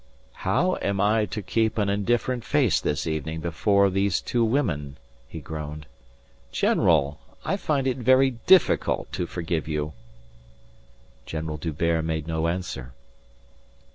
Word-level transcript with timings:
"How 0.41 0.77
am 0.81 0.99
I 0.99 1.25
to 1.27 1.43
keep 1.43 1.77
an 1.77 1.87
indifferent 1.87 2.43
face 2.43 2.81
this 2.81 3.05
evening 3.05 3.39
before 3.39 3.87
those 3.91 4.19
two 4.19 4.43
women?" 4.43 4.97
he 5.27 5.39
groaned. 5.39 5.85
"General! 6.51 7.19
I 7.45 7.55
find 7.55 7.85
it 7.85 7.97
very 7.97 8.31
difficult 8.47 9.11
to 9.11 9.27
forgive 9.27 9.67
you." 9.67 9.93
General 11.27 11.57
D'Hubert 11.57 12.01
made 12.03 12.25
no 12.25 12.47
answer. 12.47 12.93